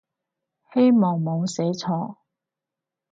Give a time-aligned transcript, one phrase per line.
[0.73, 2.17] 希望冇寫錯